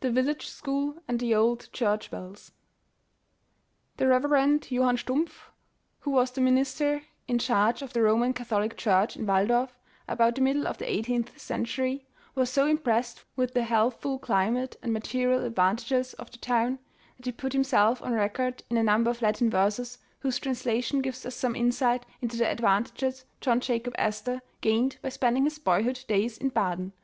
THE 0.00 0.10
VILLAGE 0.10 0.48
SCHOOL 0.48 0.96
AND 1.06 1.20
THE 1.20 1.32
OLD 1.36 1.68
CHURCH 1.72 2.10
BELLS. 2.10 2.50
THE 3.96 4.08
Rev. 4.08 4.24
Johann 4.72 4.96
Stumpf, 4.96 5.52
who 6.00 6.10
was 6.10 6.32
the 6.32 6.40
minister 6.40 7.02
in 7.28 7.38
charge 7.38 7.80
of 7.80 7.92
the 7.92 8.02
Roman 8.02 8.32
Catholic 8.34 8.76
Church 8.76 9.16
in 9.16 9.24
"Waldorf 9.24 9.78
about 10.08 10.34
the 10.34 10.40
middle 10.40 10.66
of 10.66 10.78
the 10.78 10.90
eighteenth 10.92 11.38
cen 11.40 11.64
tury, 11.64 12.02
was 12.34 12.50
so 12.50 12.66
impressed 12.66 13.22
with 13.36 13.54
the 13.54 13.62
healthful 13.62 14.18
climate, 14.18 14.74
and 14.82 14.92
material 14.92 15.44
advantages 15.44 16.12
of 16.14 16.32
the 16.32 16.38
town, 16.38 16.80
that 17.16 17.26
he 17.26 17.30
put 17.30 17.52
himself 17.52 18.02
on 18.02 18.14
record 18.14 18.64
in 18.68 18.76
a 18.76 18.82
number 18.82 19.12
of 19.12 19.22
Latin 19.22 19.48
verses, 19.48 19.98
whose 20.18 20.40
translation 20.40 21.00
gives 21.00 21.24
us 21.24 21.36
some 21.36 21.54
insight 21.54 22.04
into 22.20 22.36
the 22.36 22.50
advantages 22.50 23.24
John 23.40 23.60
Jacob 23.60 23.94
Astor 23.96 24.42
gained 24.60 24.96
by 25.02 25.08
spending 25.10 25.44
his 25.44 25.60
boyhood 25.60 26.04
days 26.08 26.36
in 26.36 26.48
Baden. 26.48 26.94